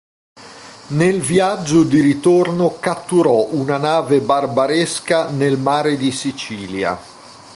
[0.87, 6.97] Nel viaggio di ritorno catturò una nave barbaresca nel mare di Sicilia.